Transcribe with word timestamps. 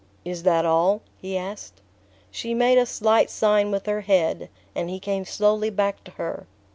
"Is 0.25 0.41
that 0.41 0.65
all?" 0.65 1.03
he 1.15 1.37
asked. 1.37 1.79
She 2.31 2.55
made 2.55 2.79
a 2.79 2.87
slight 2.87 3.29
sign 3.29 3.69
with 3.69 3.85
her 3.85 4.01
head 4.01 4.49
and 4.73 4.89
he 4.89 4.99
came 4.99 5.25
slowly 5.25 5.69
back 5.69 6.03
to 6.05 6.11
her. 6.17 6.47